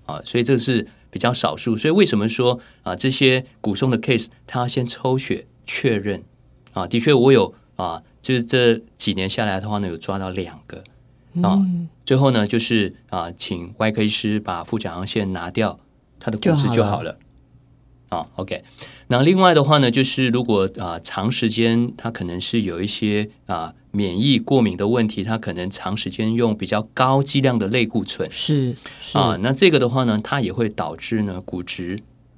[0.06, 1.78] 啊，所以这是比较少数。
[1.78, 6.26] 所以为什么说啊这些骨松的 case，他要先抽血确认
[6.74, 6.86] 啊？
[6.86, 10.84] 的确，我有啊，就是这几年下来的话呢，有抓到两个
[11.42, 11.66] 啊。
[12.04, 15.80] 最后呢，就是啊，请外科医师把副甲状腺拿掉，
[16.20, 17.18] 他的骨质就好了。
[18.10, 18.66] 啊，OK。
[19.08, 28.30] 那另外的话呢，就是如果啊长时间他可能是有一些啊免疫过敏的问题，它可能长时间用比较高剂量的类固醇。
[28.30, 29.18] 是是。
[29.18, 31.98] 啊，那这个的话呢，它也会导致呢骨质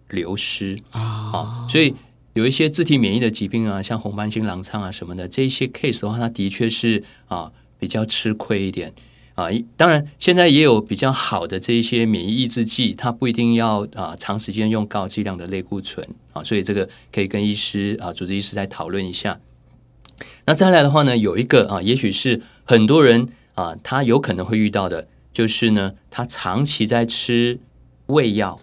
[0.09, 0.77] 流失。
[0.91, 1.95] 啊，所以
[2.33, 8.93] 有一些自体免疫的疾病啊，像红斑性狼疮啊什么的，这一些 case 的话，它的确是啊比较吃亏一点。
[9.33, 16.07] 啊，当然，现在也有比较好的这一些免疫抑制剂，它不一定要啊长时间用高剂量的类固醇。
[16.33, 19.39] 啊，所以这个可以跟医师啊主治医师再讨论一下。
[20.47, 27.59] 那再来的话呢，有一个啊，也许是很多人啊，他有可能会遇到的，就是呢，他长期在吃
[28.07, 28.59] 胃药。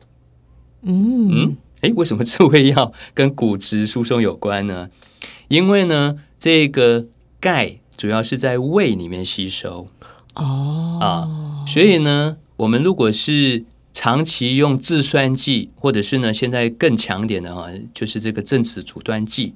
[0.80, 4.88] 嗯嗯，诶，为什么吃胃药跟骨质疏松有关呢？
[5.48, 7.06] 因为呢，这个
[7.38, 9.88] 钙主要是在胃里面吸收。
[10.34, 19.54] 哦啊，所以呢，我们如果是长期用制酸剂，或者是呢现在更强点的哈，就是这个正子阻断剂，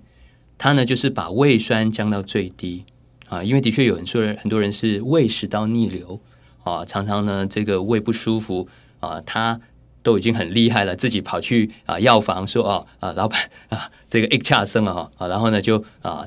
[0.58, 2.84] 它呢就是把胃酸降到最低
[3.28, 6.20] 啊，因为的确有很多人很多人是胃食道逆流
[6.64, 8.68] 啊，常常呢这个胃不舒服
[9.00, 9.60] 啊，他
[10.02, 13.38] 都已经很厉害了，自己跑去啊药房说哦啊老板
[13.68, 16.26] 啊这个一恰生啊啊，然后呢就啊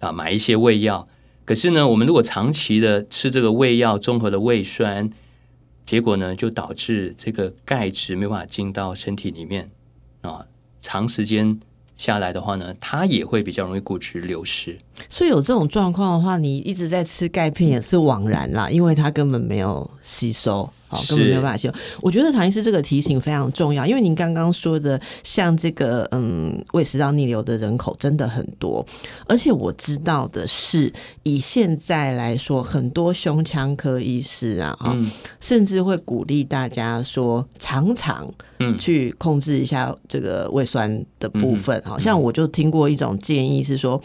[0.00, 1.08] 啊买一些胃药。
[1.44, 5.10] 可是呢，我们如果长期的吃这个胃药，综合的胃酸，
[5.84, 9.70] 结果呢，就导致这个钙质没办法进到身体里面
[10.20, 10.46] 啊。
[10.80, 11.58] 长时间
[12.02, 14.76] 下来的话呢，它也会比较容易骨质流失。
[15.08, 20.68] 所以有这种状况的话，你一直在吃钙片也是枉然啦，因为它根本没有吸收。
[20.92, 21.72] 好，根本没有办法修。
[22.02, 28.84] 我觉得唐医师这个提醒非常重要，因为您刚刚说的，像这个嗯胃食道逆流的人口真的很多，
[29.26, 34.96] 而且我知道的是，以现在来说，很多胸腔科医师啊，啊，
[35.40, 41.80] 甚至会鼓励大家说，常常嗯去控制一下这个胃酸的部分。
[41.84, 43.98] 好像我就听过一种建议是说。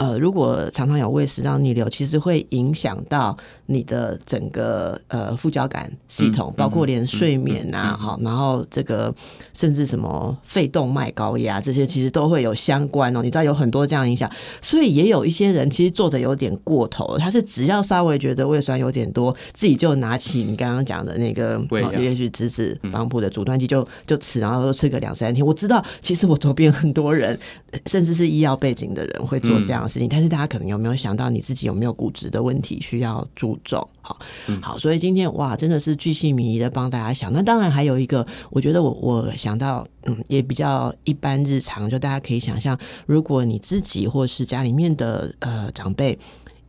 [0.00, 3.36] 呃，如果常常有胃食道逆流，其实会影响到
[3.66, 9.14] 你的整个呃副交感系统，包括连睡眠啊，好，然后这个
[9.52, 13.22] 甚至什么肺动脉高压这些，其实都会有相关哦。
[13.22, 14.28] 你知道有很多这样影响，
[14.60, 21.60] 所以也有一些人其实做的有点过头，他是只要稍微觉得胃酸有点多，自己就拿起你刚刚讲的那个
[21.96, 25.46] 也许直子帮补的阻断剂就就吃，然后吃个两三天。
[25.46, 27.38] 我知道，其实我周边很多人，
[27.86, 29.83] 甚至是医药背景的人会做这样。
[29.88, 33.86] 事情，但是大家可能有没有想到你自己有没有骨质的问题需要注重？
[34.00, 34.18] 好，
[34.60, 37.32] 好，所以今天哇，真的是巨细靡遗的帮大家想。
[37.32, 46.18] 那当然还有一个，我觉得我我想到，嗯，也比较一般日常，就大家可以想象，如果你自己或是家里面的呃长辈。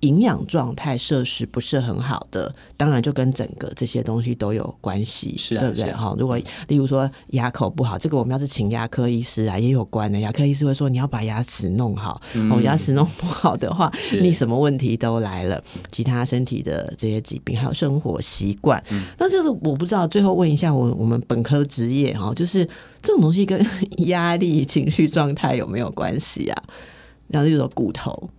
[0.01, 5.91] 营养状态设施不是很好的，当然就跟整个这些东西都有关系，对不对？
[5.91, 6.37] 哈，如果
[6.67, 10.19] 例如说牙口不好，这个我们要是请牙科医师啊，也有关的。
[10.19, 12.21] 牙科医师会说你要把牙齿弄好，
[12.51, 13.91] 哦，牙齿弄不好的话，
[14.21, 15.63] 你什么问题都来了。
[15.89, 18.83] 其他身体的这些疾病，还有生活习惯，
[19.17, 20.07] 那就是我不知道。
[20.07, 22.63] 最后问一下我我们本科职业哈，就是
[23.01, 23.65] 这种东西跟
[24.07, 26.63] 压力、情绪状态有没有关系啊？
[27.27, 28.29] 然后就说骨头。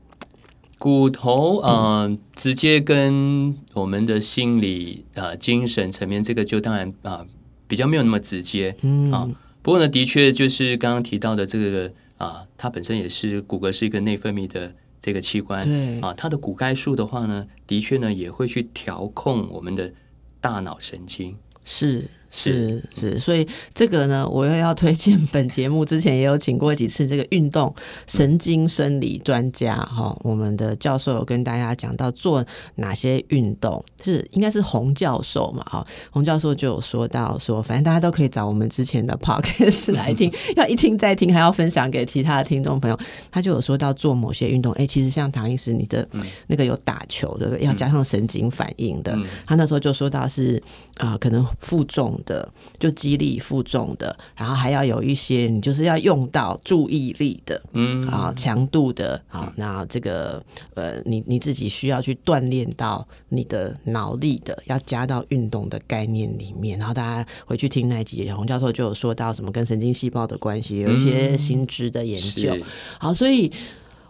[0.78, 7.26] 骨头，嗯，直接跟我们的心理、呃，精神层面，这个就当然啊，
[7.66, 9.28] 比较没有那么直接，嗯啊。
[9.62, 19.92] 不过呢，的确就是刚刚提到的这个啊，它本身也是骨骼是一个内分泌的这个器官，对啊，它的骨钙素的话呢，的确呢也会去调控我们的
[20.40, 22.04] 大脑神经，是。
[22.36, 27.74] 是是，所以这个呢，我又要推荐本节目之前也有请过几次这个运动
[28.06, 42.98] 神经生理专家哈，我们的教授有跟大家讲到做哪些运动，是应该是洪教授嘛哈，洪教授就有说到说，反正大家都可以找我们之前的 podcast 来听，要一听再听，还要分享给其他的听众朋友。
[43.30, 46.06] 他就有说到做某些运动，哎，其实像唐医师你的
[46.48, 50.62] 那个有打球的，要加上神经反应的，他那时候就说到是
[50.98, 52.14] 啊，可能负重。
[52.26, 52.46] 的
[52.78, 66.78] 就肌力负重的，然后还要有一些你就是要用到注意力的，嗯啊强度的啊，那这个呃你你自己需要去锻炼到你的脑力的，要加到运动的概念里面。
[66.78, 72.54] 然后大家回去听那集，洪教授就有说到什么跟神经细胞的关系，有一些新知的研究。
[72.98, 73.50] 好，所以。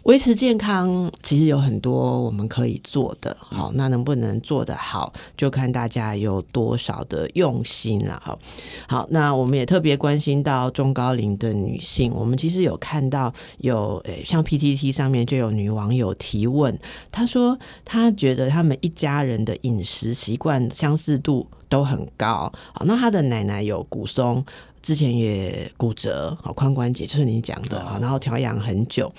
[0.06, 8.22] 维持健康其实有很多我们可以做的，好，那能不能做得好，就看大家有多少的用心了。
[8.24, 8.38] 好，
[8.86, 16.78] 好，那我们也特别关心到中高龄的女性，我们其实有看到有，诶，像 PTT 上面就有女网友提问，
[17.10, 24.44] 她说她觉得他们一家人的饮食习惯相似度都很高，好，那她的奶奶有骨松。
[24.86, 29.12] 之前也骨折，好髋关节就是你讲的，然后调养很久，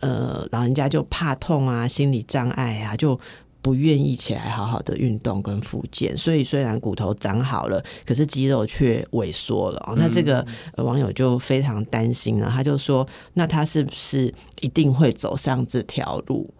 [0.00, 3.16] 呃，老人家就怕痛啊，心理障碍啊，就
[3.62, 9.94] 不愿意起来好好的运动跟复健，所以虽然骨头长好了，可是肌肉却萎缩了。
[9.96, 10.44] 那这个
[10.78, 16.52] 网友就非常担心了，他就说：“那他是不是一定会走上这条路？”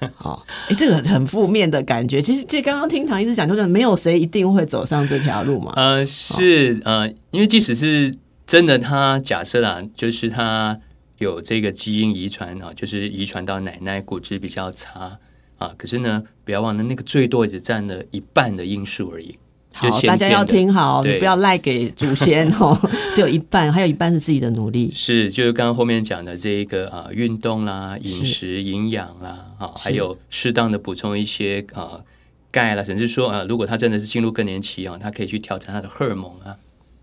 [0.14, 2.22] 好，哎，这个很负面的感觉。
[2.22, 5.72] 其实，这刚刚听唐医师讲，就是没有谁一定会走上这条路嘛。
[5.76, 8.14] 呃，是呃，因为即使是
[8.46, 10.78] 真的，他假设啦，就是他
[11.18, 15.18] 有这个基因遗传啊，就是遗传到奶奶骨质比较差
[15.58, 15.72] 啊。
[15.76, 19.36] 可是呢，不要忘了，那个最多只占了一半的因素而已。
[19.78, 22.76] 好，大家要听好，你不要赖给祖先哦。
[23.14, 24.90] 只有一半，还有一半是自己的努力。
[24.92, 32.00] 是，就是刚刚后面讲的这一个啊，运动啦、饮食、营养啦，啊，还有适当的补充一些啊
[32.50, 36.56] 钙啦，甚至说啊，如果他真的是进入更年期啊，他可以去调整他的荷尔蒙啊，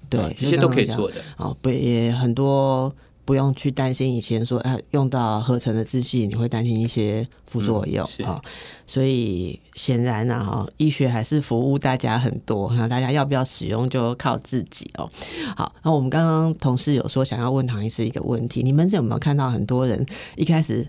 [0.09, 1.15] 对啊，这些都可以做的。
[1.37, 2.93] 哦，不也很多
[3.25, 8.39] 不用去担心以前说哎用到合成的制剂，你会担心一些副作用啊、
[8.85, 15.09] 所以显然呢、哈，医学还是服务大家很多，那大家要不要使用就靠自己哦。
[15.57, 20.05] 好，那我们刚刚同事有说想要问唐医师一个问题，你们有没有看到很多人
[20.35, 20.87] 一开始？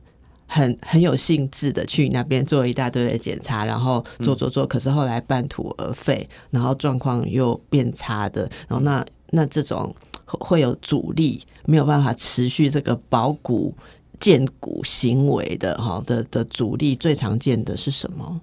[0.49, 9.93] 很很有兴致的去那边做一大堆的检查，然后做做做，可是后来半途而废，然后状况又变差的，然后那那这种
[10.25, 13.75] 会会有阻力，没有办法持续这个保骨
[14.19, 18.41] 健骨行为的哈的的阻力，最常见的是什么？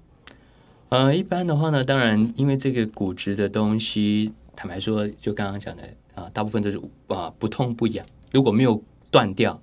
[0.90, 5.82] 呃，一般的话呢，当然因为这个骨质的东西，坦白说，就刚刚讲的
[6.14, 9.60] 啊，大部分都是啊不痛不痒，如果没有断掉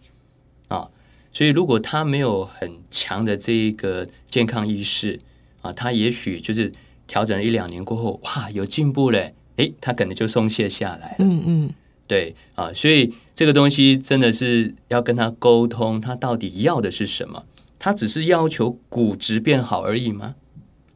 [0.67, 0.89] 啊，
[1.31, 5.17] 所以如果他没有很强的这个健康意识
[5.61, 6.69] 啊，他也许就是
[7.07, 11.15] 调整了一两年过后，哇，有进步嘞，诶，他可能就松懈下来了。
[11.19, 11.73] 嗯嗯，
[12.11, 17.45] 对啊，所以这个东西真的是要跟他沟通，他到底要的是什么？
[17.79, 20.35] 他只是要求骨质变好而已吗？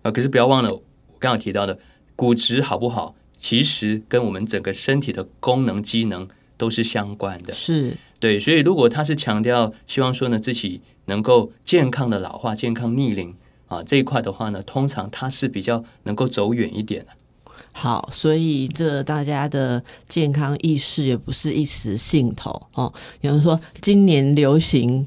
[0.01, 0.83] 啊，可是不要忘了我
[1.17, 1.79] 刚刚提到的，
[2.17, 7.53] 骨质好不好，其实跟我们整个身体的功能机能都是相关的。
[7.53, 13.33] 是对，所以如果他是强调希望说呢自己能够健康的老化、健康逆龄
[13.67, 17.11] 啊这一块的话呢，通常他是比较能够走远一点的。
[17.77, 22.91] 好，所以这大家的健康意识也不是一时兴头哦。
[23.19, 25.05] 有人说今年流行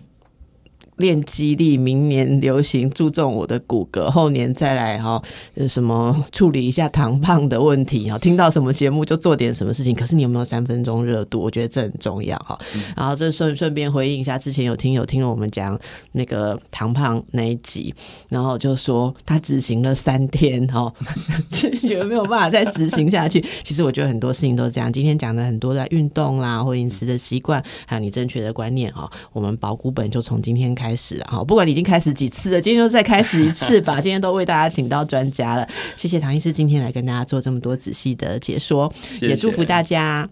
[0.99, 5.23] 练肌力，明年流行注重我的骨骼，后年再来哈、
[5.55, 8.19] 呃什么处理一下糖胖的问题哈。
[8.19, 11.41] 听到什么节目就做点什么事情，可是你有没有三分钟热度？
[11.41, 12.59] 我觉得这很重要哈。
[12.97, 15.79] 然后这顺顺便回应一下，之前有听友听了我们讲
[16.13, 17.95] 那个糖胖那一集，
[18.29, 20.93] 然后就说他执行了三天哈，
[21.49, 23.45] 就 觉得没有办法再执行下去。
[23.63, 24.93] 其实我觉得很多事情都是这样。
[24.93, 31.45] 今天讲的很多在运动啦，或饮食的习惯，还有你正确的观念哈，我们保股本就从今天开始啊哈。
[31.45, 34.01] 不管你已经开始几次了，今天就再开始一次吧。
[34.03, 35.67] 今天都为大家请到专家了，
[35.97, 40.29] 谢谢唐医师今天来跟大家做这么多仔细的解说，谢谢也祝福大家